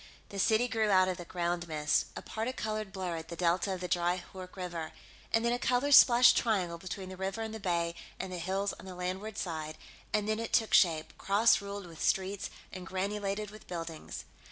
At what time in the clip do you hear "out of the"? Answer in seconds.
0.89-1.25